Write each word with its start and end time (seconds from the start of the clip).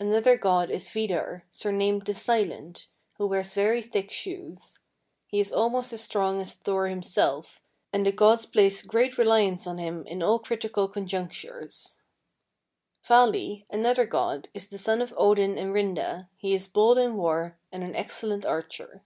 30. 0.00 0.08
"Another 0.08 0.38
god 0.38 0.70
is 0.70 0.88
Vidar, 0.90 1.44
surnamed 1.50 2.06
the 2.06 2.14
Silent, 2.14 2.88
who 3.18 3.26
wears 3.26 3.52
very 3.52 3.82
thick 3.82 4.10
shoes. 4.10 4.78
He 5.26 5.38
is 5.38 5.52
almost 5.52 5.92
as 5.92 6.00
strong 6.02 6.40
as 6.40 6.54
Thor 6.54 6.88
himself, 6.88 7.60
and 7.92 8.06
the 8.06 8.10
gods 8.10 8.46
place 8.46 8.80
great 8.80 9.18
reliance 9.18 9.66
on 9.66 9.76
him 9.76 10.06
in 10.06 10.22
all 10.22 10.38
critical 10.38 10.88
conjunctures. 10.88 11.98
31. 13.02 13.02
"Vali, 13.32 13.66
another 13.68 14.06
god, 14.06 14.48
is 14.54 14.68
the 14.68 14.78
son 14.78 15.02
of 15.02 15.12
Odin 15.14 15.58
and 15.58 15.74
Rinda, 15.74 16.30
he 16.38 16.54
is 16.54 16.68
bold 16.68 16.96
in 16.96 17.14
war, 17.18 17.58
and 17.70 17.84
an 17.84 17.94
excellent 17.94 18.46
archer. 18.46 19.02